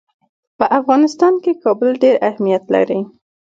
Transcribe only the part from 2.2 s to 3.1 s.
اهمیت لري.